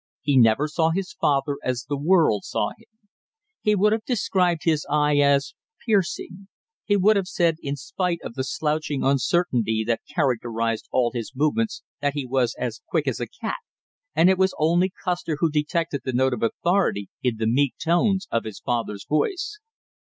[0.23, 2.87] He never saw his father as the world saw him.
[3.61, 5.53] He would have described his eye as
[5.85, 6.47] piercing;
[6.85, 11.83] he would have said, in spite of the slouching uncertainty that characterized all his movements,
[12.01, 13.57] that he was as quick as a cat;
[14.15, 18.27] and it was only Custer who detected the note of authority in the meek tones
[18.31, 19.59] of his father's voice.